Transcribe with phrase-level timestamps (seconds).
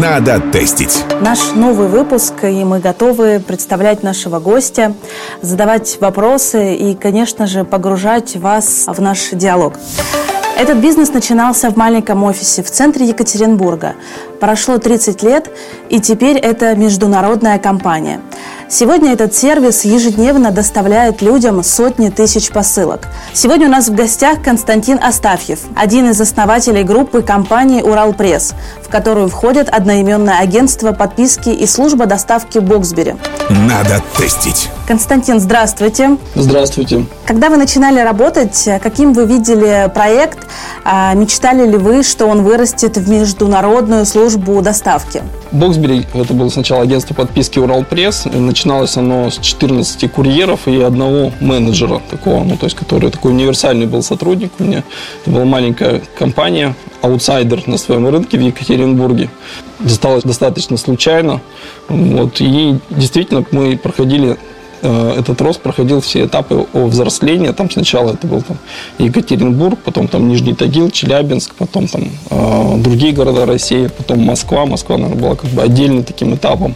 [0.00, 1.04] Надо тестить.
[1.20, 4.94] Наш новый выпуск, и мы готовы представлять нашего гостя,
[5.42, 9.74] задавать вопросы и, конечно же, погружать вас в наш диалог.
[10.56, 13.94] Этот бизнес начинался в маленьком офисе в центре Екатеринбурга.
[14.38, 15.50] Прошло 30 лет,
[15.88, 18.20] и теперь это международная компания.
[18.70, 23.08] Сегодня этот сервис ежедневно доставляет людям сотни тысяч посылок.
[23.32, 29.28] Сегодня у нас в гостях Константин Астафьев, один из основателей группы компании «Уралпресс», в которую
[29.28, 33.14] входит одноименное агентство подписки и служба доставки «Боксбери».
[33.48, 34.68] Надо тестить.
[34.86, 36.18] Константин, здравствуйте.
[36.34, 37.06] Здравствуйте.
[37.26, 40.46] Когда вы начинали работать, каким вы видели проект?
[40.84, 45.22] А мечтали ли вы, что он вырастет в международную службу доставки?
[45.52, 48.26] Боксбери, это было сначала агентство подписки Уралпресс.
[48.58, 53.86] Начиналось оно с 14 курьеров и одного менеджера такого, ну, то есть, который такой универсальный
[53.86, 54.82] был сотрудник у меня.
[55.22, 59.30] Это была маленькая компания, аутсайдер на своем рынке в Екатеринбурге.
[59.78, 61.40] Досталось достаточно случайно.
[61.88, 64.36] Вот, и действительно мы проходили
[64.82, 67.52] этот рост проходил все этапы взросления.
[67.52, 68.58] Там сначала это был там,
[68.98, 74.66] Екатеринбург, потом там Нижний Тагил, Челябинск, потом там э, другие города России, потом Москва.
[74.66, 76.74] Москва, наверное, была как бы отдельным таким этапом,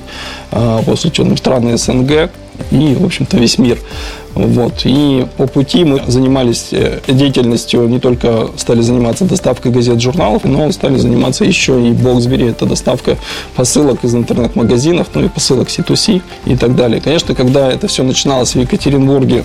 [0.50, 2.30] э, после чего страны СНГ
[2.70, 3.78] и, в общем-то, весь мир.
[4.34, 4.82] Вот.
[4.84, 10.70] И по пути мы занимались э, деятельностью, не только стали заниматься доставкой газет, журналов, но
[10.72, 13.16] стали заниматься еще и Боксбери, это доставка
[13.54, 17.00] посылок из интернет-магазинов, ну и посылок C2C и так далее.
[17.00, 19.44] Конечно, когда это все начиналось в Екатеринбурге,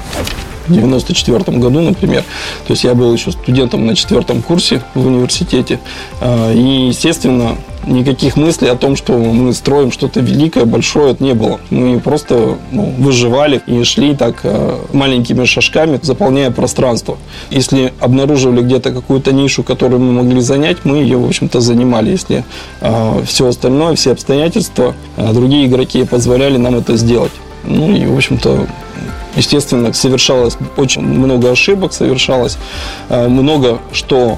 [0.67, 2.23] в 94 году, например.
[2.65, 5.79] То есть я был еще студентом на четвертом курсе в университете.
[6.21, 11.59] А, и, естественно, никаких мыслей о том, что мы строим что-то великое, большое, не было.
[11.69, 17.17] Мы просто ну, выживали и шли так э, маленькими шажками, заполняя пространство.
[17.49, 22.11] Если обнаруживали где-то какую-то нишу, которую мы могли занять, мы ее, в общем-то, занимали.
[22.11, 22.43] Если
[22.81, 27.31] э, все остальное, все обстоятельства, э, другие игроки позволяли нам это сделать.
[27.63, 28.67] Ну и, в общем-то,
[29.37, 32.57] естественно, совершалось очень много ошибок, совершалось
[33.09, 34.37] э, много что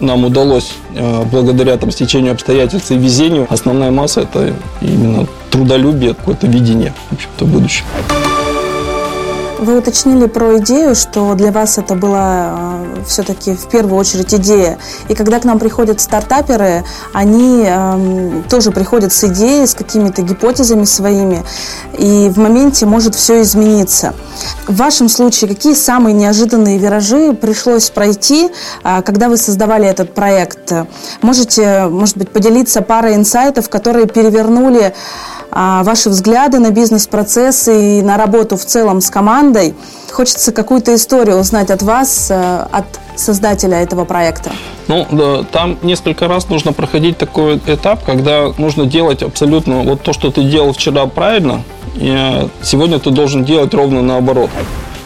[0.00, 3.46] нам удалось э, благодаря там, стечению обстоятельств и везению.
[3.50, 7.86] Основная масса– это именно трудолюбие, какое-то видение, в общем-то, будущего.
[9.58, 12.77] Вы уточнили про идею, что для вас это была э,
[13.08, 14.78] все-таки в первую очередь идея.
[15.08, 20.84] И когда к нам приходят стартаперы, они э, тоже приходят с идеей, с какими-то гипотезами
[20.84, 21.44] своими,
[21.96, 24.14] и в моменте может все измениться.
[24.66, 28.50] В вашем случае какие самые неожиданные виражи пришлось пройти,
[28.84, 30.72] э, когда вы создавали этот проект?
[31.22, 34.94] Можете, может быть, поделиться парой инсайтов, которые перевернули
[35.50, 39.74] ваши взгляды на бизнес-процессы и на работу в целом с командой.
[40.10, 42.86] Хочется какую-то историю узнать от вас, э, от
[43.16, 44.52] создателя этого проекта.
[44.86, 50.12] Ну, да, там несколько раз нужно проходить такой этап, когда нужно делать абсолютно вот то,
[50.12, 51.62] что ты делал вчера правильно,
[51.96, 54.50] и э, сегодня ты должен делать ровно наоборот.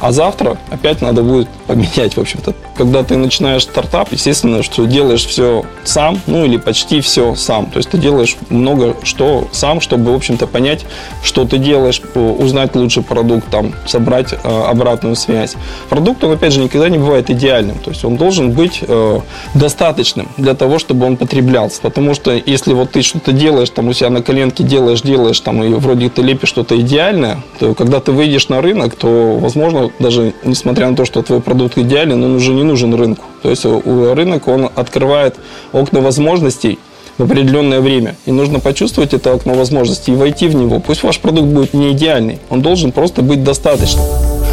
[0.03, 2.55] А завтра опять надо будет поменять, в общем-то.
[2.77, 7.67] Когда ты начинаешь стартап, естественно, что делаешь все сам, ну или почти все сам.
[7.67, 10.85] То есть ты делаешь много что сам, чтобы, в общем-то, понять,
[11.23, 15.55] что ты делаешь, узнать лучше продукт, там, собрать э, обратную связь.
[15.89, 17.79] Продукт, он, опять же, никогда не бывает идеальным.
[17.79, 19.21] То есть он должен быть э,
[19.55, 21.81] достаточным для того, чтобы он потреблялся.
[21.81, 25.63] Потому что если вот ты что-то делаешь, там, у себя на коленке делаешь, делаешь, там,
[25.63, 30.33] и вроде ты лепишь что-то идеальное, то когда ты выйдешь на рынок, то, возможно, даже
[30.45, 33.25] несмотря на то, что твой продукт идеален, он уже не нужен рынку.
[33.43, 35.37] То есть рынок, он открывает
[35.73, 36.79] окна возможностей
[37.19, 38.17] в определенное время.
[38.25, 40.81] И нужно почувствовать это окно возможностей и войти в него.
[40.81, 44.05] Пусть ваш продукт будет не идеальный, он должен просто быть достаточным.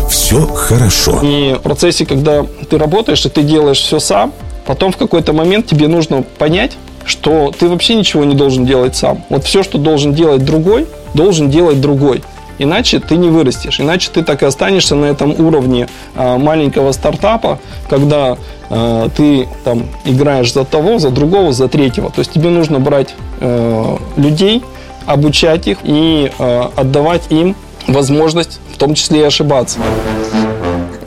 [0.10, 1.20] Все хорошо.
[1.24, 4.34] И в процессе, когда ты работаешь, и ты делаешь все сам,
[4.66, 9.24] потом в какой-то момент тебе нужно понять, что ты вообще ничего не должен делать сам.
[9.30, 12.24] Вот все, что должен делать другой, должен делать другой.
[12.60, 17.60] Иначе ты не вырастешь, иначе ты так и останешься на этом уровне а, маленького стартапа,
[17.90, 18.38] когда
[18.70, 22.12] а, ты там играешь за того, за другого, за третьего.
[22.12, 24.62] То есть тебе нужно брать а, людей,
[25.06, 27.56] обучать их и отдавать им
[27.88, 29.80] возможность в том числе и ошибаться.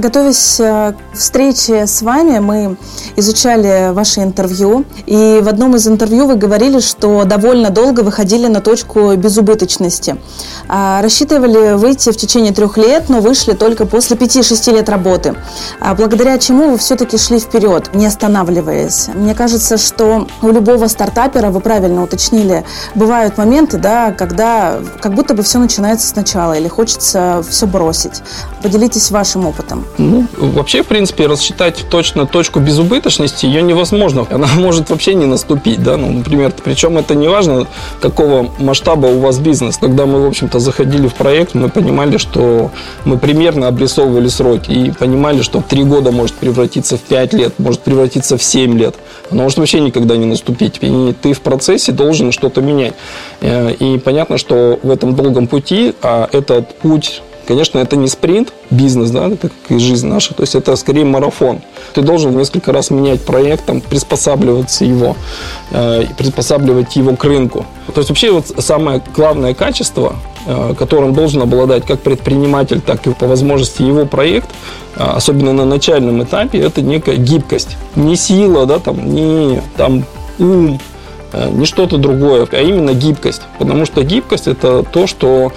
[0.03, 2.77] Готовясь э, к встрече с вами, мы
[3.15, 4.85] изучали ваше интервью.
[5.07, 10.17] И в одном из интервью вы говорили, что довольно долго выходили на точку безубыточности.
[10.69, 15.37] А рассчитывали выйти в течение трех лет, но вышли только после 5-6 лет работы.
[15.79, 19.07] А благодаря чему вы все-таки шли вперед, не останавливаясь.
[19.15, 22.65] Мне кажется, что у любого стартапера, вы правильно уточнили,
[22.97, 28.21] бывают моменты, да, когда как будто бы все начинается сначала или хочется все бросить.
[28.65, 29.85] Поделитесь вашим опытом.
[29.99, 34.27] Ну, вообще, в принципе, рассчитать точно точку безубыточности ее невозможно.
[34.31, 37.67] Она может вообще не наступить, да, ну, например, причем это не важно,
[38.01, 39.77] какого масштаба у вас бизнес.
[39.77, 42.71] Когда мы, в общем-то, заходили в проект, мы понимали, что
[43.05, 47.81] мы примерно обрисовывали сроки и понимали, что три года может превратиться в пять лет, может
[47.81, 48.95] превратиться в семь лет.
[49.31, 50.79] Она может вообще никогда не наступить.
[50.81, 52.95] И ты в процессе должен что-то менять.
[53.41, 58.51] Э, и понятно, что в этом долгом пути, а этот путь Конечно, это не спринт,
[58.71, 61.61] бизнес, да, как и жизнь наша, то есть это скорее марафон.
[61.93, 65.17] Ты должен несколько раз менять проект, там, приспосабливаться его,
[65.71, 67.67] э, приспосабливать его к рынку.
[67.95, 70.17] То есть вообще вот самое главное качество,
[70.47, 74.49] э, которым должен обладать как предприниматель, так и по возможности его проект,
[74.97, 77.77] э, особенно на начальном этапе, это некая гибкость.
[77.97, 80.07] Не сила, да, там, не там,
[80.39, 80.81] ум,
[81.35, 83.43] э, не что-то другое, а именно гибкость.
[83.59, 85.53] Потому что гибкость это то, что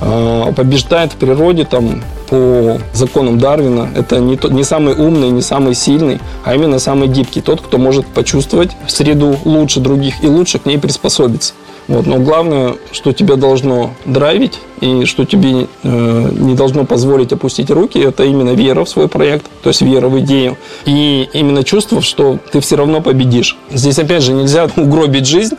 [0.00, 3.88] побеждает в природе там, по законам Дарвина.
[3.94, 7.40] Это не, тот, не самый умный, не самый сильный, а именно самый гибкий.
[7.40, 11.54] Тот, кто может почувствовать среду лучше других и лучше к ней приспособиться.
[11.86, 12.06] Вот.
[12.06, 17.98] Но главное, что тебя должно драйвить и что тебе э, не должно позволить опустить руки,
[17.98, 20.56] это именно вера в свой проект, то есть вера в идею.
[20.86, 23.58] И именно чувство, что ты все равно победишь.
[23.70, 25.56] Здесь, опять же, нельзя угробить жизнь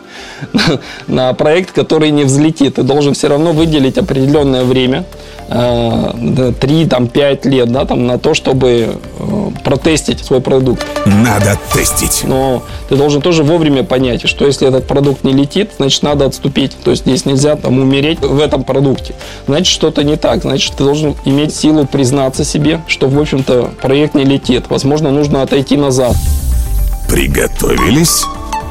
[1.07, 2.75] на проект, который не взлетит.
[2.75, 5.05] Ты должен все равно выделить определенное время,
[5.47, 10.85] 3-5 э, лет да, там, на то, чтобы э, протестить свой продукт.
[11.05, 12.23] Надо тестить.
[12.23, 16.75] Но ты должен тоже вовремя понять, что если этот продукт не летит, значит, надо отступить.
[16.83, 19.13] То есть здесь нельзя там, умереть в этом продукте.
[19.47, 20.41] Значит, что-то не так.
[20.41, 24.65] Значит, ты должен иметь силу признаться себе, что, в общем-то, проект не летит.
[24.69, 26.15] Возможно, нужно отойти назад.
[27.09, 28.25] Приготовились?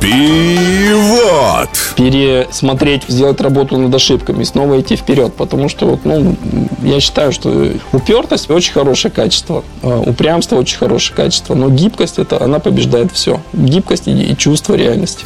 [0.05, 1.71] Пивот!
[1.97, 5.33] Пересмотреть, сделать работу над ошибками снова идти вперед.
[5.35, 6.37] Потому что, ну,
[6.83, 12.43] я считаю, что упертость очень хорошее качество, а, упрямство очень хорошее качество, но гибкость это
[12.43, 13.41] она побеждает все.
[13.55, 15.25] Гибкость и чувство реальности.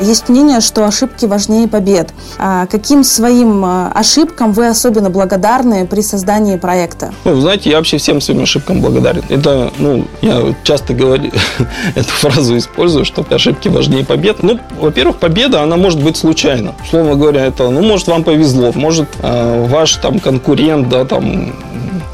[0.00, 2.12] Есть мнение, что ошибки важнее побед.
[2.38, 7.12] А каким своим а, ошибкам вы особенно благодарны при создании проекта?
[7.24, 9.22] Ну, знаете, я вообще всем своим ошибкам благодарен.
[9.28, 11.30] Это, ну, я часто говорю,
[11.94, 14.42] эту фразу использую, что ошибки важнее побед.
[14.42, 16.74] Ну, во-первых, победа, она может быть случайна.
[16.82, 21.52] Условно говоря, это, ну, может, вам повезло, может, э, ваш там конкурент, да, там,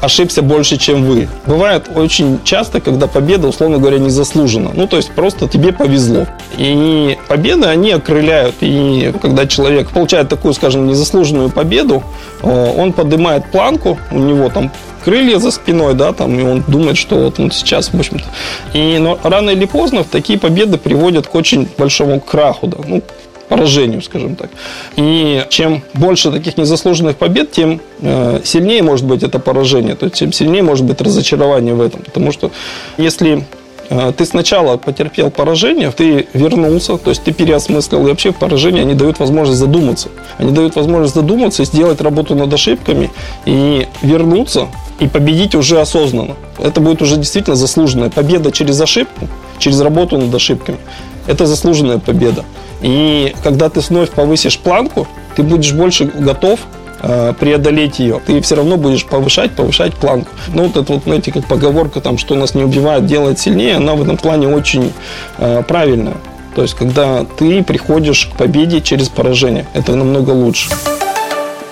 [0.01, 1.27] ошибся больше, чем вы.
[1.45, 4.71] Бывает очень часто, когда победа, условно говоря, не заслужена.
[4.73, 6.27] Ну, то есть просто тебе повезло.
[6.57, 8.55] И победы, они окрыляют.
[8.61, 12.03] И когда человек получает такую, скажем, незаслуженную победу,
[12.41, 14.71] э, он поднимает планку, у него там
[15.03, 18.25] крылья за спиной, да, там, и он думает, что вот он сейчас, в общем-то.
[18.73, 23.01] И но рано или поздно такие победы приводят к очень большому краху, да, ну,
[23.47, 24.49] поражению, скажем так.
[24.95, 30.17] И чем больше таких незаслуженных побед, тем э, сильнее может быть это поражение, то есть
[30.17, 32.01] тем сильнее может быть разочарование в этом.
[32.01, 32.51] Потому что
[32.97, 33.45] если
[33.89, 38.93] э, ты сначала потерпел поражение, ты вернулся, то есть ты переосмыслил, и вообще поражение они
[38.93, 40.09] дают возможность задуматься.
[40.37, 43.09] Они дают возможность задуматься, сделать работу над ошибками
[43.45, 44.67] и вернуться
[44.99, 46.35] и победить уже осознанно.
[46.59, 49.27] Это будет уже действительно заслуженная победа через ошибку,
[49.59, 50.79] через работу над ошибками.
[51.27, 52.43] Это заслуженная победа.
[52.81, 56.59] И когда ты вновь повысишь планку, ты будешь больше готов
[57.01, 58.21] э, преодолеть ее.
[58.25, 60.29] Ты все равно будешь повышать, повышать планку.
[60.53, 63.95] Ну, вот это вот, знаете, как поговорка, там, что нас не убивает, делает сильнее, она
[63.95, 64.93] в этом плане очень
[65.37, 66.17] э, правильная.
[66.55, 70.69] То есть, когда ты приходишь к победе через поражение, это намного лучше.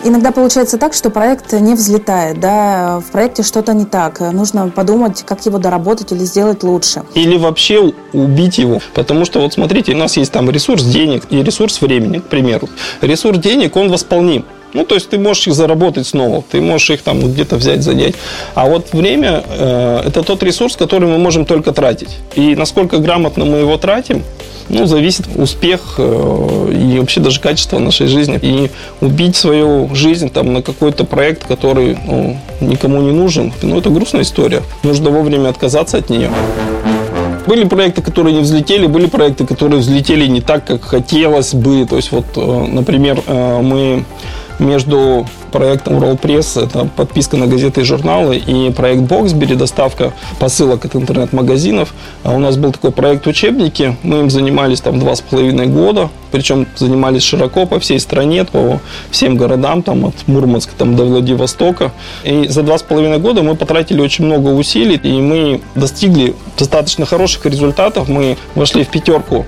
[0.08, 4.20] Иногда получается так, что проект не взлетает, да, в проекте что-то не так.
[4.20, 7.02] Нужно подумать, как его доработать или сделать лучше.
[7.16, 8.82] Или вообще убить его.
[8.94, 12.70] Потому что, вот смотрите, у нас есть там ресурс денег и ресурс времени, к примеру.
[13.02, 14.46] Ресурс денег, он восполним.
[14.76, 18.16] Ну, то есть ты можешь их заработать снова, ты можешь их там где-то взять, занять.
[18.56, 22.10] А вот время э,– это тот ресурс, который мы можем только тратить.
[22.36, 24.22] И насколько грамотно мы его тратим,
[24.68, 28.38] ну, зависит успех э, и вообще даже качество нашей жизни.
[28.42, 33.90] И убить свою жизнь там на какой-то проект, который ну, никому не нужен, ну, это
[33.90, 34.62] грустная история.
[34.84, 36.30] Нужно вовремя отказаться от нее.
[37.48, 41.86] Были проекты, которые не взлетели, были проекты, которые взлетели не так, как хотелось бы.
[41.86, 44.04] То есть, вот, э, например, э, мы
[44.60, 50.86] между проектом Roll Press, это подписка на газеты и журналы, и проект Boxberry, доставка посылок
[50.86, 51.94] от интернет-магазинов.
[52.24, 56.10] А у нас был такой проект учебники, мы им занимались там два с половиной года,
[56.32, 58.80] причем занимались широко по всей стране, по
[59.12, 61.92] всем городам, там от Мурманска там, до Владивостока.
[62.24, 67.06] И за два с половиной года мы потратили очень много усилий, и мы достигли достаточно
[67.06, 68.10] хороших результатов.
[68.10, 69.46] Мы вошли в пятерку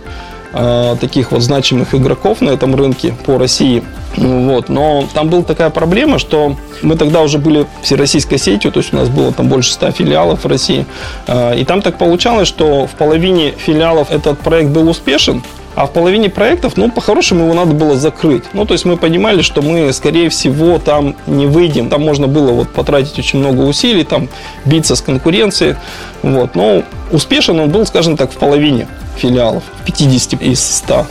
[0.54, 3.84] Э, таких вот значимых игроков на этом рынке по России.
[4.18, 4.70] Ну вот.
[4.70, 8.98] Но там была такая проблема, что мы тогда уже были всероссийской сетью, то есть у
[8.98, 10.86] нас было там больше 100 филиалов в России.
[11.28, 15.44] А, и там так получалось, что в половине филиалов этот проект был успешен,
[15.76, 18.46] а в половине проектов, ну, по-хорошему его надо было закрыть.
[18.54, 21.90] Ну, то есть мы понимали, что мы, скорее всего, там не выйдем.
[21.90, 24.28] Там можно было вот потратить очень много усилий, там
[24.66, 25.76] биться с конкуренцией.
[26.24, 26.56] Вот.
[26.56, 26.82] Но
[27.12, 31.06] успешен он был, скажем так, в половине филиалов, 50 из 100.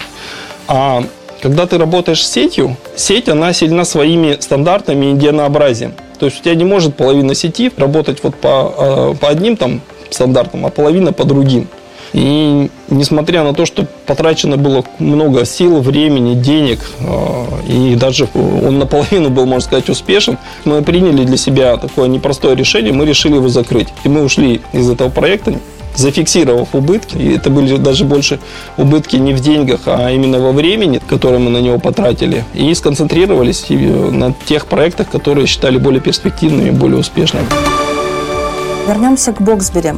[0.67, 1.05] А
[1.47, 5.93] когда ты работаешь с сетью, сеть, она сильна своими стандартами и единообразием.
[6.19, 9.81] То есть у тебя не может половина сети работать вот по, э, по одним там
[10.11, 11.69] стандартам, а половина по другим.
[12.13, 18.81] И несмотря на то, что потрачено было много сил, времени, денег, э, и даже он
[18.81, 23.49] наполовину был, можно сказать, успешен, мы приняли для себя такое непростое решение, мы решили его
[23.49, 23.87] закрыть.
[24.03, 25.55] И мы ушли из этого проекта,
[25.97, 27.17] зафиксировав убытки.
[27.17, 28.39] И это были даже больше
[28.77, 32.45] убытки не в деньгах, а именно во времени, которое мы на него потратили.
[32.55, 37.47] И сконцентрировались на тех проектах, которые считали более перспективными более успешными.
[38.87, 39.95] Вернемся к Боксбери.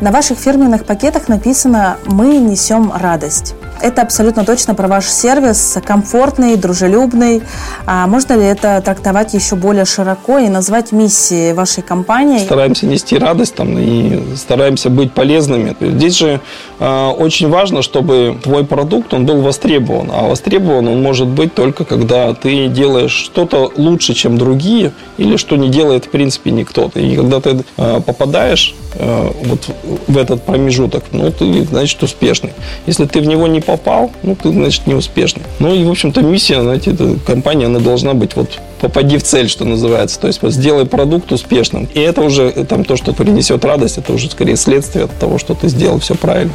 [0.00, 3.54] На ваших фирменных пакетах написано «Мы несем радость».
[3.82, 7.42] Это абсолютно точно про ваш сервис, комфортный, дружелюбный.
[7.84, 12.44] А можно ли это трактовать еще более широко и назвать миссией вашей компании?
[12.44, 15.74] Стараемся нести радость там, и стараемся быть полезными.
[15.80, 16.40] Здесь же
[16.78, 20.10] э, очень важно, чтобы твой продукт он был востребован.
[20.12, 25.56] А востребован он может быть только когда ты делаешь что-то лучше, чем другие, или что
[25.56, 26.88] не делает в принципе никто.
[26.94, 29.68] И когда ты э, попадаешь э, вот
[30.06, 32.52] в этот промежуток, ну, ты, значит, успешный.
[32.86, 35.42] Если ты в него не попал, ну, ты, значит, не успешный.
[35.58, 39.48] Ну, и, в общем-то, миссия, знаете, эта компания, она должна быть вот попади в цель,
[39.48, 40.20] что называется.
[40.20, 41.88] То есть вот, сделай продукт успешным.
[41.94, 45.54] И это уже там то, что принесет радость, это уже скорее следствие от того, что
[45.54, 46.52] ты сделал все правильно.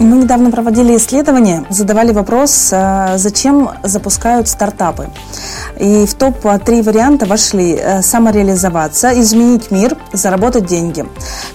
[0.00, 5.08] Мы недавно проводили исследование, задавали вопрос, а, зачем запускают стартапы.
[5.80, 11.04] И в топ-3 варианта вошли э, самореализоваться, изменить мир, заработать деньги.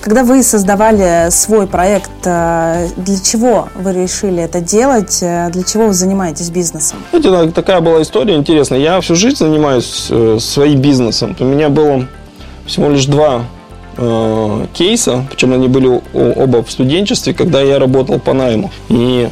[0.01, 5.19] Когда вы создавали свой проект, э, для чего вы решили это делать?
[5.21, 6.99] Э, для чего вы занимаетесь бизнесом?
[7.11, 8.79] Знаете, такая была история интересная.
[8.79, 10.11] Я всю жизнь занимаюсь
[10.43, 11.35] своим бизнесом.
[11.39, 12.07] У меня было
[12.65, 13.43] всего лишь два
[13.97, 18.71] э, кейса, причем они были оба в студенчестве, когда я работал по найму.
[18.89, 19.29] И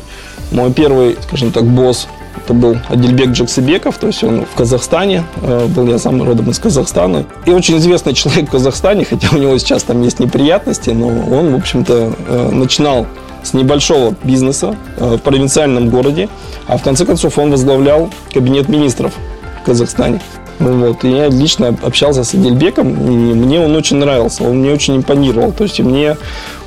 [0.51, 2.07] мой первый, скажем так, босс
[2.43, 6.59] это был Адильбек Джаксыбеков, то есть он в Казахстане, э, был я сам родом из
[6.59, 7.25] Казахстана.
[7.45, 11.53] И очень известный человек в Казахстане, хотя у него сейчас там есть неприятности, но он,
[11.53, 13.05] в общем-то, э, начинал
[13.43, 16.29] с небольшого бизнеса э, в провинциальном городе,
[16.67, 19.13] а в конце концов он возглавлял кабинет министров
[19.61, 20.21] в Казахстане.
[20.61, 21.03] Вот.
[21.03, 25.51] И я лично общался с Адельбеком, и мне он очень нравился, он мне очень импонировал.
[25.51, 26.17] То есть мне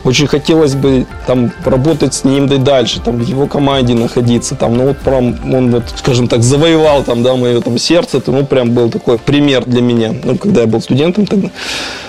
[0.05, 4.55] очень хотелось бы там работать с ним да и дальше, там в его команде находиться,
[4.55, 8.31] там, ну вот прям он вот, скажем так, завоевал там, да, мое там сердце, это,
[8.31, 11.51] ну прям был такой пример для меня, ну когда я был студентом тогда.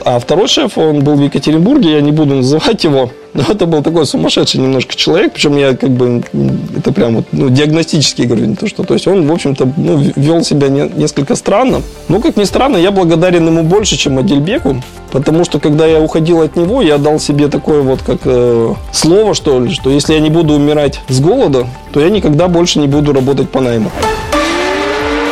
[0.04, 3.84] А второй шеф, он был в Екатеринбурге, я не буду называть его, но это был
[3.84, 6.24] такой сумасшедший немножко человек, причем я как бы,
[6.78, 10.12] это прям вот, ну, диагностически говорю, не то что, то есть он, в общем-то, ну,
[10.16, 14.82] вел себя не, несколько странно, но, как ни странно, я благодарен ему больше, чем Адельбеку,
[15.16, 19.34] потому что, когда я уходил от него, я дал себе такое вот, как э, слово,
[19.34, 22.88] что ли, что если я не буду умирать с голода, то я никогда больше не
[22.88, 23.92] буду работать по найму.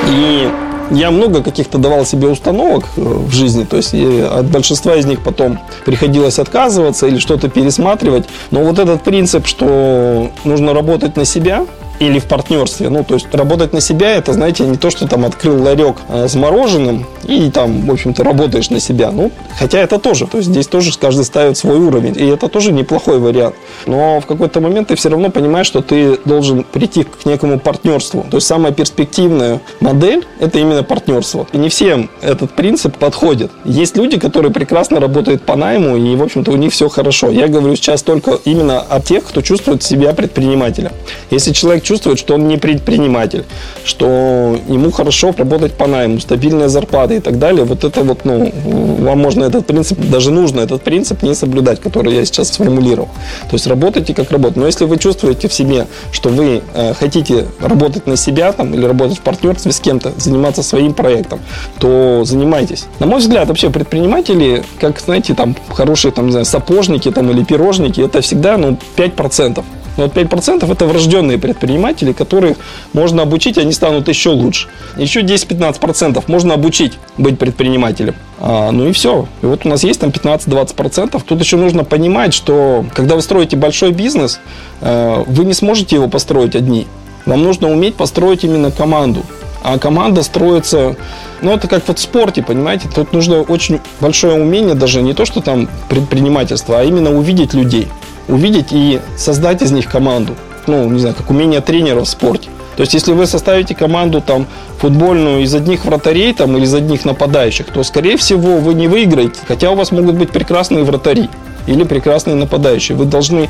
[0.08, 0.50] И
[0.92, 5.22] я много каких-то давал себе установок э, в жизни, то есть от большинства из них
[5.22, 8.24] потом приходилось отказываться или что-то пересматривать.
[8.52, 11.66] Но вот этот принцип, что нужно работать на себя,
[12.00, 12.89] или в партнерстве.
[12.89, 16.27] Ну, то есть работать на себя, это, знаете, не то, что там открыл ларек а,
[16.27, 19.12] с мороженым и там, в общем-то, работаешь на себя.
[19.12, 20.27] Ну, хотя это тоже.
[20.27, 22.15] То есть здесь тоже каждый ставит свой уровень.
[22.17, 23.55] И это тоже неплохой вариант.
[23.85, 28.25] Но в какой-то момент ты все равно понимаешь, что ты должен прийти к некому партнерству.
[28.29, 31.47] То есть самая перспективная модель– это именно партнерство.
[31.53, 33.51] И не всем этот принцип подходит.
[33.65, 37.29] Есть люди, которые прекрасно работают по найму, и, в общем-то, у них все хорошо.
[37.29, 40.91] Я говорю сейчас только именно о тех, кто чувствует себя предпринимателем.
[41.29, 43.46] Если человек чувствует, что он не предприниматель,
[43.84, 48.52] что ему хорошо работать по найму, стабильная зарплата и так далее, вот это вот, ну,
[49.00, 53.10] вам можно этот принцип, даже нужно этот принцип не соблюдать, который я сейчас сформулировал.
[53.50, 54.58] То есть работайте как работать.
[54.58, 58.86] Но если вы чувствуете в себе, что вы э, хотите работать на себя там, или
[58.86, 61.40] работать в партнерстве с кем-то, заниматься своим проектом,
[61.80, 62.86] то занимайтесь.
[63.00, 67.44] На мой взгляд, вообще предприниматели, как, знаете, там хорошие там, не знаю, сапожники там, или
[67.44, 69.63] пирожники, это всегда ну, 5%.
[69.97, 72.57] Но вот 5% это врожденные предприниматели, которых
[72.93, 74.67] можно обучить, они станут еще лучше.
[74.97, 78.15] Еще 10-15% можно обучить быть предпринимателем.
[78.39, 79.27] А, ну и все.
[79.41, 81.21] И вот у нас есть там 15-20%.
[81.25, 84.39] Тут еще нужно понимать, что когда вы строите большой бизнес,
[84.81, 86.88] э, вы не сможете его построить одни.
[87.25, 89.23] Вам нужно уметь построить именно команду.
[89.63, 90.97] А команда строится,
[91.41, 92.89] ну, это как вот в спорте, понимаете?
[92.93, 97.88] Тут нужно очень большое умение, даже не то, что там предпринимательство, а именно увидеть людей.
[98.27, 100.36] Увидеть и создать из них команду.
[100.68, 102.50] Ну, не знаю, как умение тренера в спорте.
[102.75, 104.48] То есть, если вы составите команду там
[104.80, 109.39] футбольную из одних вратарей там, или из одних нападающих, то, скорее всего, вы не выиграете.
[109.48, 111.30] Хотя у вас могут быть прекрасные вратари
[111.68, 112.98] или прекрасные нападающие.
[112.98, 113.50] Вы должны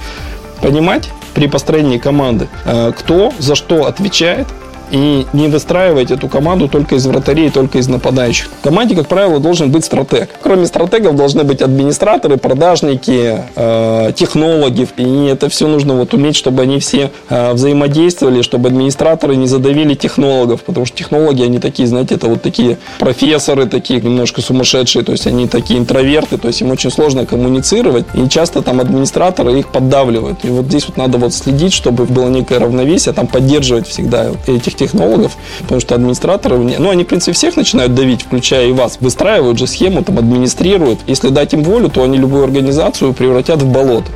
[0.62, 4.48] понимать при построении команды, э, кто за что отвечает,
[4.92, 8.48] и не выстраивать эту команду только из вратарей, только из нападающих.
[8.60, 10.30] В команде, как правило, должен быть стратег.
[10.42, 14.88] Кроме стратегов должны быть администраторы, продажники, э, технологи.
[14.98, 19.94] И это все нужно вот уметь, чтобы они все э, взаимодействовали, чтобы администраторы не задавили
[19.96, 20.63] технологов.
[20.63, 25.04] Потому что технологи, они такие, знаете, это вот такие профессоры, такие немножко сумасшедшие.
[25.04, 28.06] То есть они такие интроверты, то есть им очень сложно коммуницировать.
[28.13, 30.44] И часто там администраторы их поддавливают.
[30.44, 34.73] И вот здесь вот надо вот следить, чтобы было некое равновесие, там поддерживать всегда этих
[34.75, 39.58] технологов, потому что администраторы, ну, они, в принципе, всех начинают давить, включая и вас, выстраивают
[39.58, 41.00] же схему, там, администрируют.
[41.08, 44.08] Если дать им волю, то они любую организацию превратят в болото.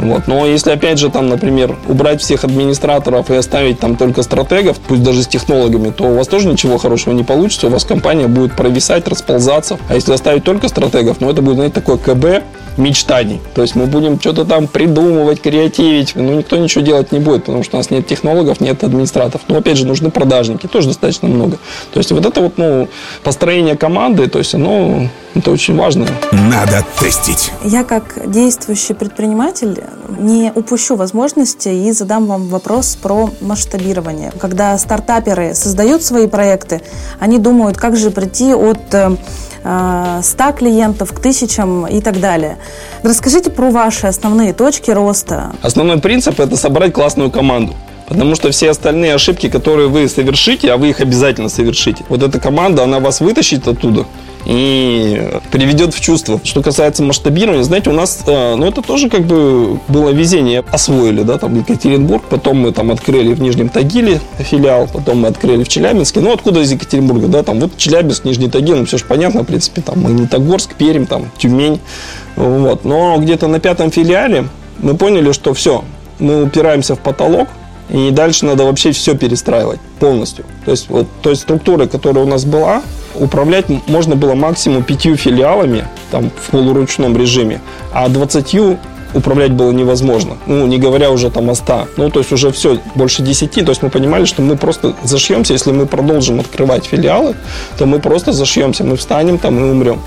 [0.00, 0.26] Вот.
[0.26, 5.02] Но если, опять же, там, например, убрать всех администраторов и оставить там только стратегов, пусть
[5.02, 8.56] даже с технологами, то у вас тоже ничего хорошего не получится, у вас компания будет
[8.56, 9.78] провисать, расползаться.
[9.88, 12.44] А если оставить только стратегов, ну, это будет, знаете, такое КБ,
[12.76, 13.40] мечтаний.
[13.54, 17.62] То есть мы будем что-то там придумывать, креативить, но никто ничего делать не будет, потому
[17.62, 19.42] что у нас нет технологов, нет администраторов.
[19.48, 21.58] Но опять же нужны продажники, тоже достаточно много.
[21.92, 22.88] То есть вот это вот ну,
[23.22, 26.06] построение команды, то есть оно это очень важно.
[26.32, 27.52] Надо тестить.
[27.64, 29.82] Я как действующий предприниматель
[30.18, 34.32] не упущу возможности и задам вам вопрос про масштабирование.
[34.38, 36.82] Когда стартаперы создают свои проекты,
[37.18, 39.18] они думают, как же прийти от 100
[39.64, 42.58] э, клиентов к тысячам и так далее.
[43.02, 45.52] Расскажите про ваши основные точки роста.
[45.62, 47.74] Основной принцип– это собрать классную команду.
[48.10, 52.40] Потому что все остальные ошибки, которые вы совершите, а вы их обязательно совершите, вот эта
[52.40, 54.04] команда, она вас вытащит оттуда
[54.46, 56.40] и приведет в чувство.
[56.42, 60.64] Что касается масштабирования, знаете, у нас, э, ну, это тоже как бы было везение.
[60.72, 65.62] Освоили, да, там Екатеринбург, потом мы там открыли в Нижнем Тагиле филиал, потом мы открыли
[65.62, 66.18] в Челябинске.
[66.18, 69.46] Ну, откуда из Екатеринбурга, да, там вот Челябинск, Нижний Тагил, ну, все же понятно, в
[69.46, 71.78] принципе, там Магнитогорск, Пермь, там Тюмень,
[72.34, 72.84] вот.
[72.84, 75.84] Но где-то на пятом филиале мы поняли, что все,
[76.18, 77.46] мы упираемся в потолок,
[77.92, 80.44] и дальше надо вообще все перестраивать полностью.
[80.64, 82.82] То есть, вот, то есть структура, которая у нас была,
[83.14, 87.60] управлять можно было максимум пятью филиалами там, в полуручном режиме,
[87.92, 88.54] а 20
[89.14, 90.36] управлять было невозможно.
[90.46, 91.88] Ну, не говоря уже там о 100.
[91.96, 93.52] Ну, то есть уже все, больше 10.
[93.52, 95.52] То есть мы понимали, что мы просто зашьемся.
[95.52, 97.34] Если мы продолжим открывать филиалы,
[97.78, 98.84] то мы просто зашьемся.
[98.84, 100.00] Мы встанем там и умрем.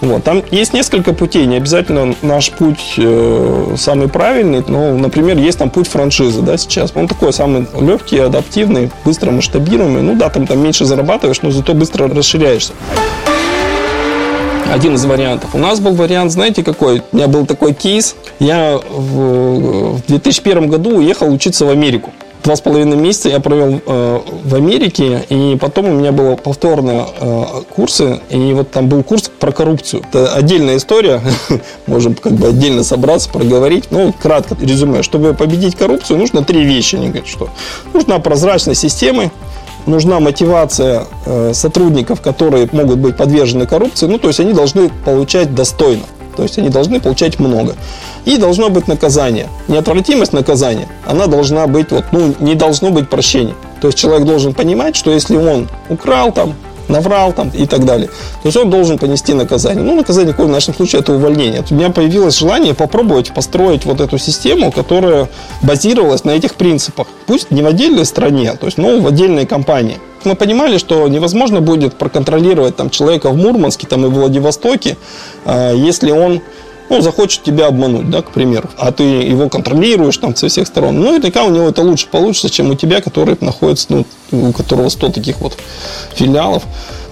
[0.00, 0.24] Вот.
[0.24, 1.46] Там есть несколько путей.
[1.46, 4.64] Не обязательно наш путь э, самый правильный.
[4.66, 6.92] Но, например, есть там путь франшизы да, сейчас.
[6.94, 10.02] Он такой самый легкий, адаптивный, быстро масштабируемый.
[10.02, 12.72] Ну да, там, там меньше зарабатываешь, но зато быстро расширяешься
[14.72, 15.54] один из вариантов.
[15.54, 17.02] У нас был вариант, знаете, какой?
[17.12, 18.16] У меня был такой кейс.
[18.38, 22.12] Я в 2001 году уехал учиться в Америку.
[22.46, 27.04] Два с половиной месяца я провел э, в Америке, и потом у меня было повторные
[27.18, 30.04] э, курсы, и вот там был курс про коррупцию.
[30.08, 31.20] Это отдельная история,
[31.88, 33.86] можем как бы отдельно собраться, проговорить.
[33.90, 35.02] Ну, кратко резюме.
[35.02, 36.94] Чтобы победить коррупцию, нужно три вещи.
[36.94, 37.48] Они говорят, что
[37.92, 39.32] нужна прозрачность системы,
[39.86, 45.54] нужна мотивация э, сотрудников, которые могут быть подвержены коррупции, ну, то есть они должны получать
[45.54, 46.04] достойно,
[46.36, 47.74] то есть они должны получать много.
[48.24, 49.48] И должно быть наказание.
[49.68, 53.54] Неотвратимость наказания, она должна быть, вот, ну, не должно быть прощения.
[53.80, 56.54] То есть человек должен понимать, что если он украл там,
[56.88, 58.08] наврал там и так далее.
[58.08, 59.82] То есть он должен понести наказание.
[59.82, 61.64] Ну, наказание в нашем случае это увольнение.
[61.70, 65.28] У меня появилось желание попробовать построить вот эту систему, которая
[65.62, 67.06] базировалась на этих принципах.
[67.26, 69.98] Пусть не в отдельной стране, то есть, но в отдельной компании.
[70.24, 74.96] Мы понимали, что невозможно будет проконтролировать там человека в Мурманске там, и Владивостоке,
[75.44, 76.40] а, если он
[76.88, 81.00] ну, захочет тебя обмануть, да, к примеру, а ты его контролируешь там со всех сторон,
[81.00, 84.52] ну, и наверняка у него это лучше получится, чем у тебя, который находится, ну, у
[84.52, 85.56] которого 100 таких вот
[86.14, 86.62] филиалов.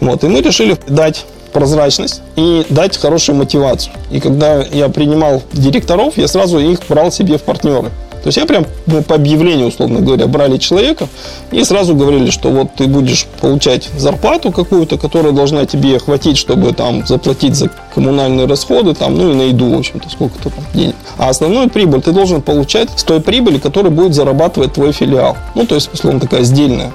[0.01, 3.95] Вот, и мы решили дать прозрачность и дать хорошую мотивацию.
[4.11, 7.91] И когда я принимал директоров, я сразу их брал себе в партнеры.
[8.25, 11.09] То есть я прям ну, по объявлению, условно говоря, брали человека
[11.53, 16.73] и сразу говорили, что вот ты будешь получать зарплату какую-то, которая должна тебе хватить, чтобы
[16.73, 20.95] там заплатить за коммунальные расходы, там, ну и на еду, в общем-то, сколько-то там денег.
[21.19, 25.37] А основную прибыль ты должен получать с той прибыли, которую будет зарабатывать твой филиал.
[25.55, 26.93] Ну, то есть, условно, такая сдельная.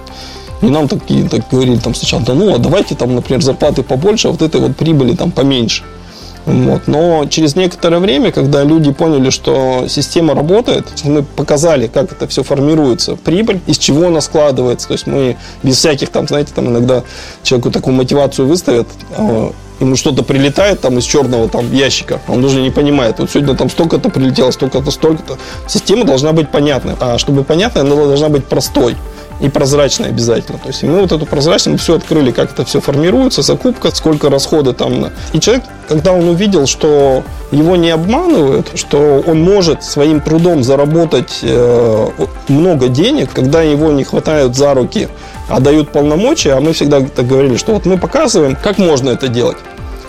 [0.64, 4.30] И нам такие так говорили там сначала, да ну, а давайте там, например, зарплаты побольше,
[4.30, 5.84] а вот этой вот прибыли там поменьше.
[6.46, 6.88] Вот.
[6.88, 12.44] Но через некоторое время, когда люди поняли, что система работает, мы показали, как это все
[12.44, 14.88] формируется, прибыль, из чего она складывается.
[14.88, 17.04] То есть мы без всяких там, знаете, там иногда
[17.44, 22.62] человеку такую мотивацию выставят, а, ему что-то прилетает там из черного там ящика, он даже
[22.62, 25.38] не понимает, вот сегодня там столько-то прилетело, столько-то, столько-то.
[25.68, 28.96] Система должна быть понятной, а чтобы понятной, она должна быть простой
[29.40, 30.58] и прозрачной обязательно.
[30.58, 34.30] То есть мы вот эту прозрачность, мы все открыли, как это все формируется, закупка, сколько
[34.30, 35.08] расходы там.
[35.34, 41.40] И человек, когда он увидел, что его не обманывают, что он может своим трудом заработать
[41.42, 42.08] э,
[42.48, 45.08] много денег, когда его не хватают за руки,
[45.48, 49.28] а дают полномочия, а мы всегда так говорили, что вот мы показываем, как можно это
[49.30, 49.58] делать.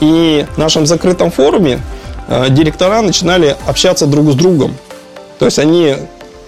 [0.00, 1.80] И в нашем закрытом форуме
[2.28, 4.74] э, директора начинали общаться друг с другом.
[5.38, 5.96] То есть они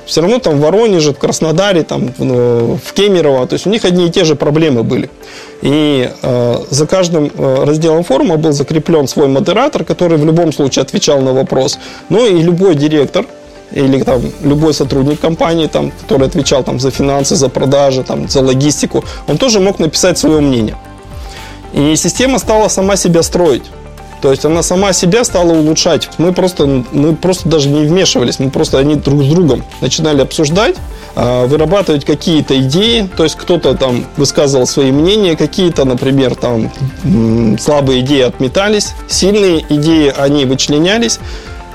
[0.06, 4.06] все равно там в Воронеже, в Краснодаре, там, в Кемерово, то есть у них одни
[4.06, 5.10] и те же проблемы были.
[5.62, 10.82] И э, за каждым э, разделом форума был закреплен свой модератор, который в любом случае
[10.82, 11.78] отвечал на вопрос.
[12.08, 13.24] Ну и любой директор
[13.72, 18.42] или там любой сотрудник компании, там, который отвечал там, за финансы, за продажи, там, за
[18.42, 20.76] логистику, он тоже мог написать свое мнение.
[21.72, 23.64] И система стала сама себя строить.
[24.22, 26.08] То есть она сама себя стала улучшать.
[26.16, 30.76] Мы просто, мы просто даже не вмешивались, мы просто они друг с другом начинали обсуждать,
[31.16, 36.70] а, вырабатывать какие-то идеи, то есть кто-то там высказывал свои мнения, какие-то, например, там
[37.58, 41.18] слабые идеи отметались, сильные идеи они вычленялись,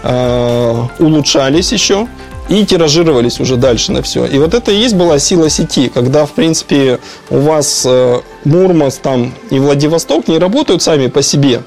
[0.03, 2.07] а, улучшались еще
[2.47, 4.25] и тиражировались уже дальше на все.
[4.25, 9.01] И вот это и есть была сила сети, когда, в принципе, у вас э, Мурманск
[9.01, 11.63] там и Владивосток не работают сами по себе,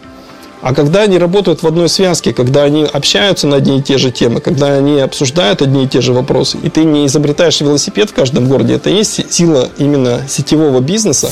[0.63, 4.11] а когда они работают в одной связке, когда они общаются на одни и те же
[4.11, 8.15] темы, когда они обсуждают одни и те же вопросы, и ты не изобретаешь велосипед в
[8.15, 11.31] каждом городе, это и есть сила именно сетевого бизнеса.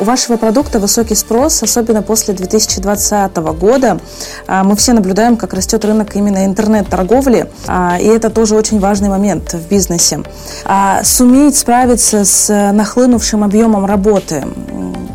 [0.00, 3.98] У вашего продукта высокий спрос, особенно после 2020 года.
[4.46, 9.08] А, мы все наблюдаем, как растет рынок именно интернет-торговли, а, и это тоже очень важный
[9.08, 10.20] момент в бизнесе.
[10.64, 14.44] А, суметь справиться с нахлынувшим объемом работы,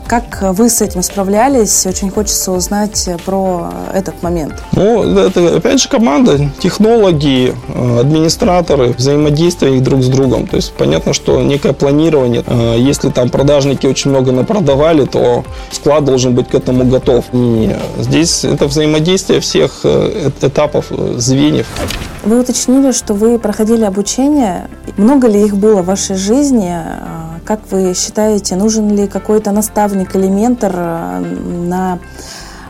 [0.07, 1.85] как вы с этим справлялись?
[1.85, 4.53] Очень хочется узнать про этот момент.
[4.73, 10.45] Ну, это опять же команда, технологи, э, администраторы, взаимодействие их друг с другом.
[10.45, 12.43] То есть понятно, что некое планирование.
[12.45, 14.31] Э, если там продажники очень много
[14.73, 17.25] напродавали, то склад должен быть к этому готов.
[17.33, 21.67] И здесь это взаимодействие всех э, этапов, звеньев.
[22.23, 24.67] Вы уточнили, что вы проходили обучение.
[24.97, 26.73] Много ли их было в вашей жизни?
[27.45, 31.99] Как вы считаете, нужен ли какой-то наставник или ментор э, на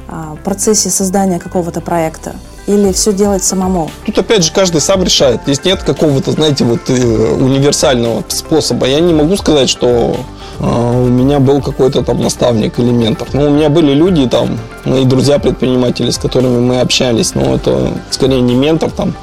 [0.07, 2.35] а, процессе создания какого-то проекта?
[2.65, 3.91] Или все делать самому?
[4.05, 5.41] Тут опять же каждый сам решает.
[5.43, 8.87] Здесь нет какого-то, знаете, вот э, универсального способа.
[8.87, 10.15] Я не могу сказать, что
[10.59, 13.27] э, у меня был какой-то там наставник или ментор.
[13.33, 18.39] Ну, у меня были люди там, мои друзья-предприниматели, с которыми мы общались, но это скорее
[18.39, 19.13] не ментор там,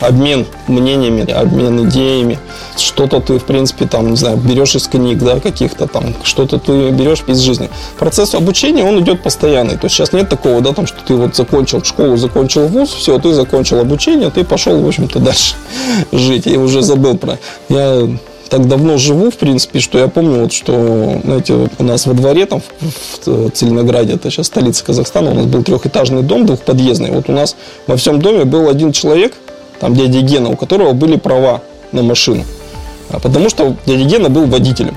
[0.00, 2.38] обмен мнениями, обмен идеями.
[2.76, 6.90] Что-то ты, в принципе, там, не знаю, берешь из книг, да, каких-то там, что-то ты
[6.90, 7.70] берешь из жизни.
[7.98, 9.76] Процесс обучения, он идет постоянный.
[9.76, 13.18] То есть сейчас нет такого, да, там, что ты вот закончил школу, закончил вуз, все,
[13.18, 15.54] ты закончил обучение, ты пошел, в общем-то, дальше
[16.12, 16.46] жить.
[16.46, 17.38] Я уже забыл про...
[17.68, 18.08] Я
[18.48, 22.46] так давно живу, в принципе, что я помню, вот, что, знаете, у нас во дворе,
[22.46, 22.62] там,
[23.24, 27.10] в Целинограде, это сейчас столица Казахстана, у нас был трехэтажный дом двухподъездный.
[27.10, 27.56] Вот у нас
[27.86, 29.34] во всем доме был один человек,
[29.80, 32.44] там дядя Гена, у которого были права на машину.
[33.10, 34.96] А потому что дядя Гена был водителем.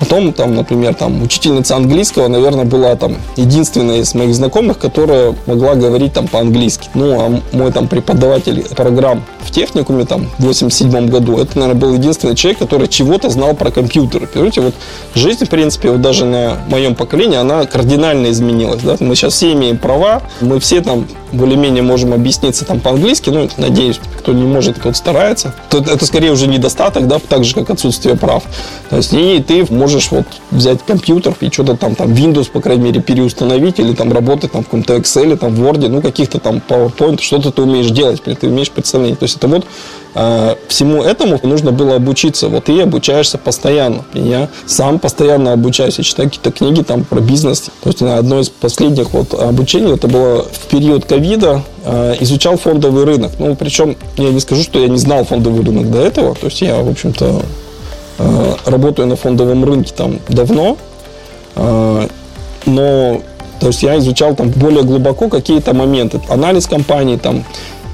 [0.00, 5.74] Потом, там, например, там, учительница английского, наверное, была там единственная из моих знакомых, которая могла
[5.74, 6.88] говорить там по-английски.
[6.94, 11.94] Ну, а мой там преподаватель программ в техникуме там в 87 году, это, наверное, был
[11.94, 14.26] единственный человек, который чего-то знал про компьютеры.
[14.26, 14.74] Понимаете, вот
[15.14, 18.80] жизнь, в принципе, вот даже на моем поколении, она кардинально изменилась.
[18.82, 18.96] Да?
[19.00, 24.00] Мы сейчас все имеем права, мы все там более-менее можем объясниться там по-английски, ну, надеюсь,
[24.18, 25.54] кто не может, тот старается.
[25.68, 28.42] То это скорее уже недостаток, да, так же, как отсутствие прав.
[28.88, 32.60] То есть и ты можешь можешь вот взять компьютер и что-то там, там Windows, по
[32.60, 36.38] крайней мере, переустановить или там работать там в каком-то Excel, там в Word, ну каких-то
[36.38, 39.18] там PowerPoint, что-то ты умеешь делать, ты умеешь представлять.
[39.18, 39.64] То есть это вот
[40.14, 42.48] э, всему этому нужно было обучиться.
[42.48, 44.04] Вот и обучаешься постоянно.
[44.14, 45.98] И я сам постоянно обучаюсь.
[45.98, 47.70] Я читаю какие-то книги там про бизнес.
[47.82, 53.04] То есть одно из последних вот обучений, это было в период ковида, э, изучал фондовый
[53.04, 53.32] рынок.
[53.40, 56.36] Ну, причем я не скажу, что я не знал фондовый рынок до этого.
[56.36, 57.42] То есть я, в общем-то,
[58.66, 60.76] работаю на фондовом рынке там давно,
[61.56, 62.08] э,
[62.66, 63.20] но
[63.60, 67.44] то есть я изучал там более глубоко какие-то моменты, анализ компании, там,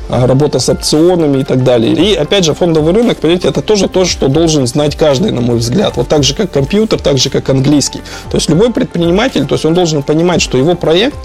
[0.09, 1.93] а, работа с опционами и так далее.
[1.93, 5.57] И опять же, фондовый рынок, понимаете, это тоже то, что должен знать каждый, на мой
[5.57, 5.97] взгляд.
[5.97, 8.01] Вот так же, как компьютер, так же, как английский.
[8.31, 11.17] То есть любой предприниматель, то есть он должен понимать, что его проект,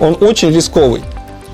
[0.00, 1.02] он очень рисковый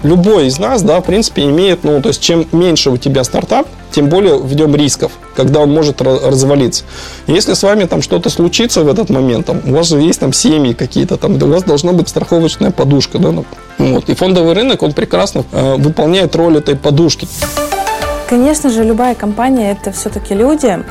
[0.02, 3.66] любой из нас, да, в принципе, имеет, ну, то есть, чем меньше у тебя стартап,
[3.90, 6.84] тем более введем рисков, когда он может развалиться.
[7.26, 10.32] Если с вами там что-то случится в этот момент, там, у вас же есть там
[10.32, 13.44] семьи какие-то, там, у вас должна быть страховочная подушка, да, ну,
[13.78, 14.08] вот.
[14.08, 17.28] И фондовый рынок, он прекрасно э, выполняет роль этой подушки.
[18.28, 20.84] Конечно же, любая компания– это все-таки люди.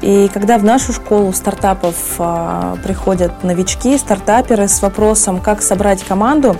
[0.00, 6.56] И когда в нашу школу стартапов а, приходят новички, стартаперы с вопросом, как собрать команду,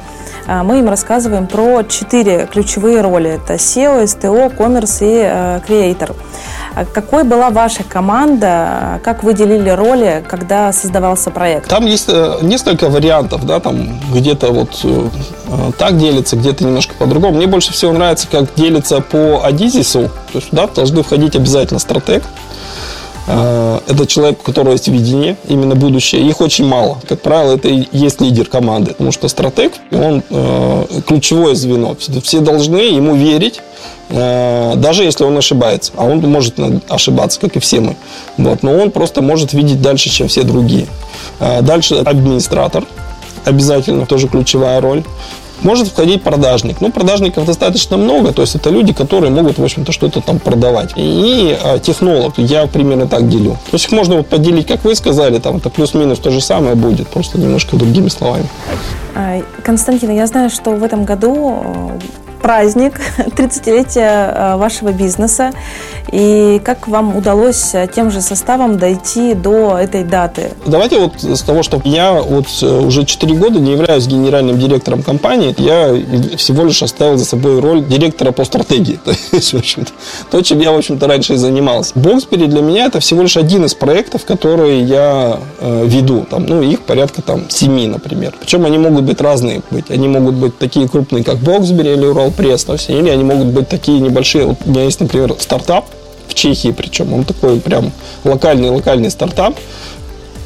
[0.46, 3.30] а, мы им рассказываем про четыре ключевые роли.
[3.30, 6.14] Это SEO, STO, Commerce и а, Creator.
[6.78, 9.00] А какой была ваша команда?
[9.02, 11.68] Как вы делили роли, когда создавался проект?
[11.68, 15.08] Там есть э, несколько вариантов, да, там где-то вот э,
[15.76, 17.38] так делится, где-то немножко по-другому.
[17.38, 20.08] Мне больше всего нравится, как делится по Адизису.
[20.32, 22.22] То есть, да, должны входить обязательно стратег.
[23.28, 26.26] Это человек, у которого есть видение, именно будущее.
[26.26, 26.98] Их очень мало.
[27.06, 28.92] Как правило, это и есть лидер команды.
[28.92, 30.22] Потому что стратег, он
[31.06, 31.94] ключевое звено.
[32.22, 33.60] Все должны ему верить,
[34.10, 35.92] Э, даже если он ошибается.
[35.96, 36.54] А он может
[36.88, 37.96] ошибаться, как и все мы.
[38.36, 38.62] Вот.
[38.62, 40.86] Но он просто может видеть дальше, чем все другие.
[41.40, 42.84] Э, дальше администратор.
[43.44, 45.04] Обязательно тоже ключевая роль.
[45.62, 46.80] Может входить продажник.
[46.80, 50.92] Ну, продажников достаточно много, то есть это люди, которые могут, в общем-то, что-то там продавать.
[50.96, 53.52] И, а, технолог, я примерно так делю.
[53.52, 56.74] То есть их можно вот поделить, как вы сказали, там это плюс-минус то же самое
[56.74, 58.46] будет, просто немножко другими словами.
[59.14, 61.92] А, Константин, я знаю, что в этом году
[62.38, 65.52] праздник 30-летия э, вашего бизнеса.
[66.10, 70.52] И как вам удалось э, тем же составом дойти до этой даты?
[70.66, 75.02] Давайте вот с того, что я вот э, уже 4 года не являюсь генеральным директором
[75.02, 75.94] компании, я
[76.36, 78.98] всего лишь оставил за собой роль директора по стратегии.
[79.04, 79.92] То, есть, в общем-то,
[80.30, 81.92] то чем я, в общем-то, раньше и занимался.
[81.94, 86.26] Боксбери для меня это всего лишь один из проектов, которые я э, веду.
[86.30, 88.34] Там, ну, их порядка там 7, например.
[88.40, 89.90] Причем они могут быть разные быть.
[89.90, 92.27] Они могут быть такие крупные, как Боксбери или Урал
[92.64, 94.46] то есть, или они могут быть такие небольшие.
[94.46, 95.86] Вот у меня есть, например, стартап
[96.28, 97.92] в Чехии, причем он такой прям
[98.24, 99.56] локальный-локальный стартап,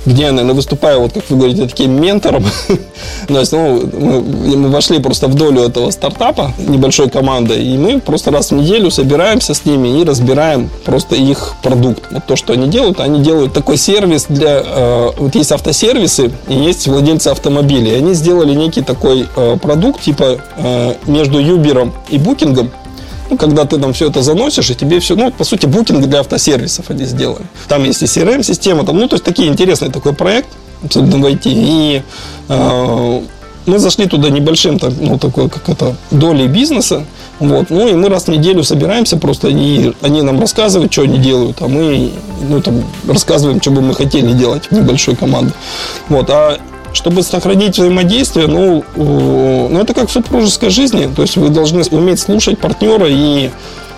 [0.06, 2.44] где я, наверное, выступаю, вот как вы говорите, таким ментором.
[3.28, 8.00] То есть, ну, мы, мы вошли просто в долю этого стартапа, небольшой команды, и мы
[8.00, 12.04] просто раз в неделю собираемся с ними и разбираем просто их продукт.
[12.10, 14.62] Вот то, что они делают, они делают такой сервис для...
[14.64, 17.96] Э, вот есть автосервисы и есть владельцы автомобилей.
[17.96, 22.70] Они сделали некий такой э, продукт, типа э, между Юбером и Букингом,
[23.32, 26.20] ну, когда ты там все это заносишь, и тебе все, ну, по сути, букинг для
[26.20, 27.46] автосервисов они сделали.
[27.66, 30.48] Там есть и CRM-система, там, ну, то есть, такие интересный такой проект,
[30.84, 31.48] абсолютно в.
[31.48, 32.02] И
[32.48, 33.20] э,
[33.66, 37.04] мы зашли туда небольшим, так, ну, такой, как это, долей бизнеса,
[37.38, 41.16] вот, ну, и мы раз в неделю собираемся просто, и они нам рассказывают, что они
[41.16, 42.10] делают, а мы,
[42.50, 45.54] ну, там, рассказываем, что бы мы хотели делать небольшой команде.
[46.10, 46.58] Вот, а
[46.94, 51.11] чтобы сохранить взаимодействие, ну, ну, это как в супружеской жизни.
[51.14, 53.50] То есть вы должны уметь слушать партнера и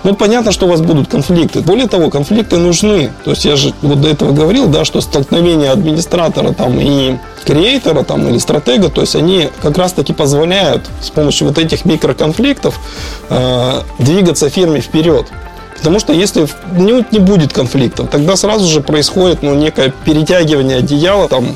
[0.05, 1.61] ну, понятно, что у вас будут конфликты.
[1.61, 3.11] Более того, конфликты нужны.
[3.23, 8.03] То есть я же вот до этого говорил, да, что столкновение администратора там и креатора
[8.03, 12.79] там или стратега, то есть они как раз-таки позволяют с помощью вот этих микроконфликтов
[13.29, 15.25] э, двигаться фирме вперед.
[15.75, 21.27] Потому что если не, не будет конфликтов, тогда сразу же происходит ну, некое перетягивание одеяла
[21.27, 21.47] там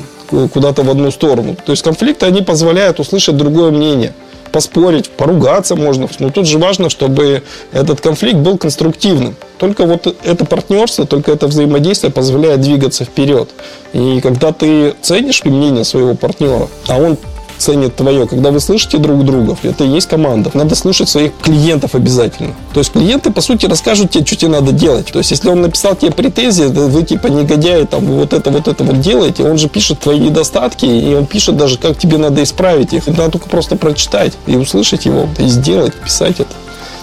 [0.52, 1.56] куда-то в одну сторону.
[1.64, 4.12] То есть конфликты, они позволяют услышать другое мнение
[4.50, 6.08] поспорить, поругаться можно.
[6.18, 9.36] Но тут же важно, чтобы этот конфликт был конструктивным.
[9.58, 13.48] Только вот это партнерство, только это взаимодействие позволяет двигаться вперед.
[13.92, 17.16] И когда ты ценишь мнение своего партнера, а он
[17.60, 18.26] ценит твое.
[18.26, 20.50] Когда вы слышите друг друга, это и есть команда.
[20.54, 22.54] Надо слушать своих клиентов обязательно.
[22.72, 25.06] То есть клиенты, по сути, расскажут тебе, что тебе надо делать.
[25.12, 28.84] То есть, если он написал тебе претензии, вы типа негодяи, там, вот это, вот это
[28.84, 32.92] вот делаете, он же пишет твои недостатки, и он пишет даже, как тебе надо исправить
[32.92, 33.06] их.
[33.06, 36.54] Надо только просто прочитать и услышать его, и сделать, писать это.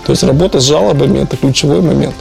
[0.06, 2.16] То есть работа с жалобами– это ключевой момент.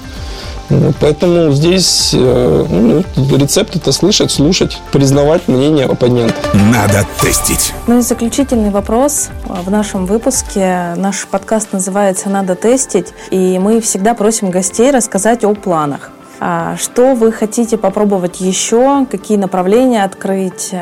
[1.00, 3.04] Поэтому здесь э, ну,
[3.36, 6.34] рецепт это слышать, слушать, признавать мнение оппонента.
[6.54, 7.72] Надо тестить.
[7.86, 10.94] Ну и заключительный вопрос в нашем выпуске.
[10.96, 16.10] Наш подкаст называется «Надо тестить», и мы всегда просим гостей рассказать о планах.
[16.38, 19.06] А что вы хотите попробовать еще?
[19.10, 20.72] Какие направления открыть?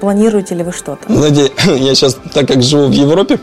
[0.00, 1.12] Планируете ли вы что-то?
[1.12, 3.40] Знаете, я сейчас, так как живу в Европе,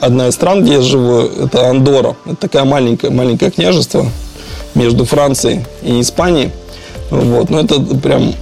[0.00, 2.16] одна из стран, где я живу, это Андора.
[2.24, 4.06] Это такая маленькая, маленькое княжество
[4.76, 6.52] между Францией и Испанией.
[7.10, 7.50] Вот.
[7.50, 8.34] Но это прям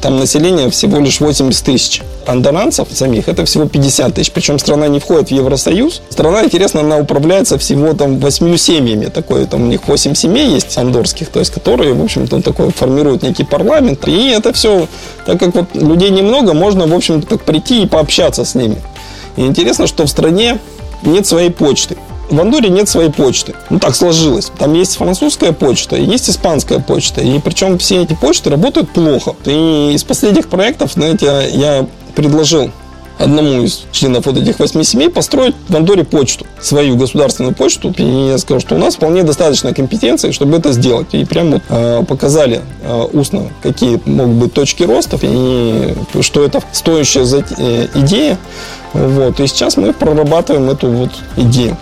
[0.00, 2.02] там население всего лишь 80 тысяч.
[2.26, 4.32] Андоранцев самих это всего 50 тысяч.
[4.32, 6.00] Причем страна не входит в Евросоюз.
[6.08, 9.06] Страна, интересно, она управляется всего там 8 семьями.
[9.06, 13.22] Такое, там у них 8 семей есть андорских, то есть которые, в общем-то, такой формируют
[13.22, 14.08] некий парламент.
[14.08, 14.88] И это все,
[15.26, 18.76] так как вот людей немного, можно, в общем-то, прийти и пообщаться с ними.
[19.36, 20.58] И интересно, что в стране
[21.02, 21.96] нет своей почты.
[22.30, 23.54] В Андоре нет своей почты.
[23.70, 24.50] Ну, так сложилось.
[24.58, 27.20] Там есть французская почта, есть испанская почта.
[27.20, 29.34] И причем все эти почты работают плохо.
[29.44, 32.70] И из последних проектов, знаете, я предложил
[33.18, 37.94] одному из членов вот этих восьми семей построить в Андоре почту, свою государственную почту.
[37.96, 41.08] И я сказал, что у нас вполне достаточно компетенции, чтобы это сделать.
[41.12, 46.62] И прям вот э, показали э, устно, какие могут быть точки роста, и что это
[46.72, 47.24] стоящая
[47.58, 48.38] э, идея.
[48.92, 49.38] Вот.
[49.40, 51.76] И сейчас мы прорабатываем эту вот идею.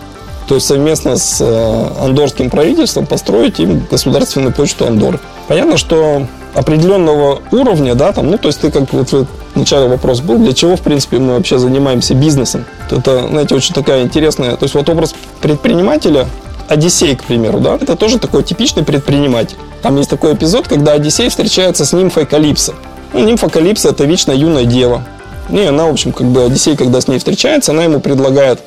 [0.48, 5.20] То есть совместно с э, андорским правительством построить им государственную почту Андоры.
[5.48, 10.20] Понятно, что определенного уровня, да, там, ну, то есть ты как вот в начале вопрос
[10.20, 12.64] был, для чего, в принципе, мы вообще занимаемся бизнесом.
[12.90, 16.26] Это, знаете, очень такая интересная, то есть вот образ предпринимателя,
[16.68, 19.56] Одиссей, к примеру, да, это тоже такой типичный предприниматель.
[19.82, 22.74] Там есть такой эпизод, когда Одиссей встречается с нимфой Калипсо.
[23.12, 25.04] Ну, нимфа Калипсо– это вечно юная дева.
[25.50, 28.60] И она, в общем, как бы Одиссей, когда с ней встречается, она ему предлагает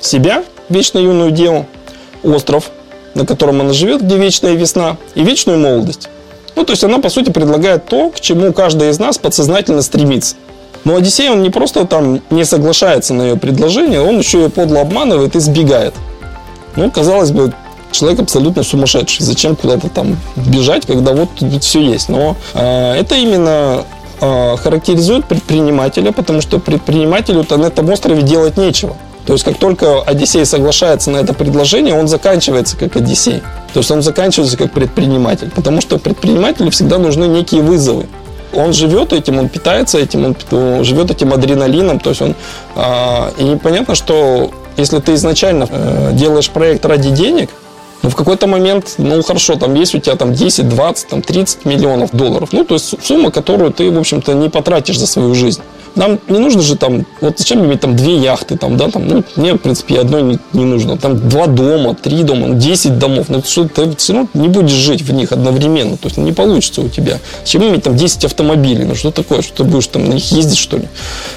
[0.00, 1.66] себя, вечно юную деву,
[2.22, 2.70] остров,
[3.14, 6.08] на котором она живет, где вечная весна, и вечную молодость.
[6.56, 10.36] Ну, то есть она, по сути, предлагает то, к чему каждый из нас подсознательно стремится.
[10.84, 14.80] Но Одиссей, он не просто там не соглашается на ее предложение, он еще ее подло
[14.80, 15.94] обманывает и сбегает.
[16.76, 17.52] Ну, казалось бы,
[17.90, 19.24] человек абсолютно сумасшедший.
[19.24, 22.08] Зачем куда-то там бежать, когда вот тут все есть.
[22.08, 23.84] Но э, это именно
[24.20, 28.96] э, характеризует предпринимателя, потому что предпринимателю-то на этом острове делать нечего.
[29.28, 33.42] То есть, как только Одиссей соглашается на это предложение, он заканчивается как Одиссей.
[33.74, 35.50] То есть, он заканчивается как предприниматель.
[35.54, 38.06] Потому что предпринимателю всегда нужны некие вызовы.
[38.54, 42.00] Он живет этим, он питается этим, он живет этим адреналином.
[42.00, 42.34] То есть, он,
[42.74, 47.50] э, и понятно, что если ты изначально э, делаешь проект ради денег,
[48.02, 51.66] ну, в какой-то момент, ну, хорошо, там есть у тебя там 10, 20, там 30
[51.66, 52.48] миллионов долларов.
[52.52, 55.60] Ну, то есть сумма, которую ты, в общем-то, не потратишь за свою жизнь.
[55.98, 59.24] Нам не нужно же там, вот зачем иметь там две яхты, там, да, там, ну,
[59.34, 60.96] мне, в принципе, одной не, не нужно.
[60.96, 63.26] Там два дома, три дома, десять домов.
[63.28, 65.96] Ну, что ты все равно не будешь жить в них одновременно.
[65.96, 67.18] То есть не получится у тебя.
[67.40, 68.84] Зачем иметь там 10 автомобилей?
[68.84, 69.42] Ну, что такое?
[69.42, 70.88] Что ты будешь там на них ездить, что ли?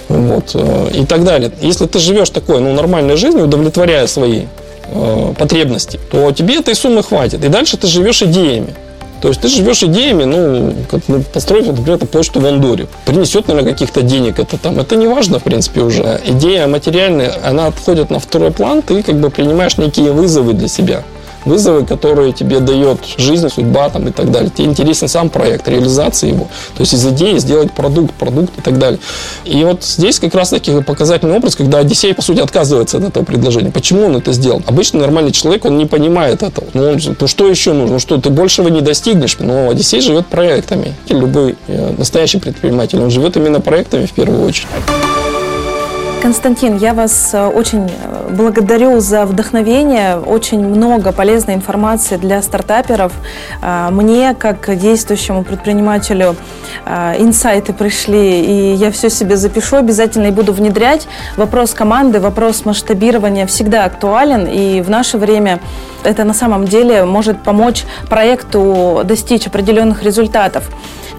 [0.09, 0.51] Вот.
[0.53, 1.51] Э, и так далее.
[1.61, 4.43] Если ты живешь такой, ну, нормальной жизнью, удовлетворяя свои
[4.85, 7.43] э, потребности, то тебе этой суммы хватит.
[7.43, 8.75] И дальше ты живешь идеями.
[9.21, 12.87] То есть ты живешь идеями, ну, как ну, построить, например, почту в Андоре.
[13.05, 14.79] Принесет, наверное, каких-то денег это там.
[14.79, 16.19] Это не важно, в принципе, уже.
[16.25, 21.03] Идея материальная, она отходит на второй план, ты как бы принимаешь некие вызовы для себя
[21.45, 24.49] вызовы, которые тебе дает жизнь, судьба там, и так далее.
[24.49, 26.47] Тебе интересен сам проект, реализация его.
[26.75, 28.99] То есть из идеи сделать продукт, продукт и так далее.
[29.45, 33.23] И вот здесь как раз таки показательный образ, когда Одиссей, по сути, отказывается от этого
[33.23, 33.71] предложения.
[33.71, 34.61] Почему он это сделал?
[34.65, 36.67] Обычно нормальный человек, он не понимает этого.
[36.73, 37.93] Ну, он, ну что еще нужно?
[37.93, 39.37] Ну что, ты большего не достигнешь?
[39.39, 40.93] Но Одиссей живет проектами.
[41.09, 44.67] Любой э, настоящий предприниматель, он живет именно проектами в первую очередь.
[46.21, 50.19] Константин, я вас э, очень э, благодарю за вдохновение.
[50.19, 53.11] Очень много полезной информации для стартаперов.
[53.63, 56.35] Э, мне, как действующему предпринимателю,
[56.85, 61.07] инсайты пришли, и я все себе запишу обязательно и буду внедрять.
[61.37, 65.59] Вопрос команды, вопрос масштабирования всегда актуален, и в наше время
[66.03, 70.69] это на самом деле может помочь проекту достичь определенных результатов.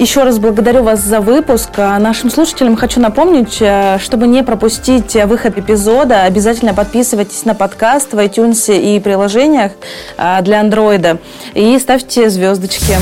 [0.02, 1.70] Еще раз благодарю вас за выпуск.
[1.76, 8.12] А нашим слушателям хочу напомнить, э, чтобы не пропустить выход эпизода, обязательно подписывайтесь на подкаст
[8.12, 9.70] в iTunes и приложениях
[10.18, 11.18] э, для андроида
[11.54, 12.96] и ставьте звездочки.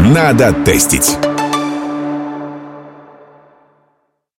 [0.00, 1.27] Надо тестить.